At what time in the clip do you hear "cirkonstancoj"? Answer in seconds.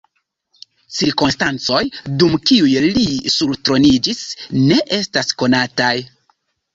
0.99-1.81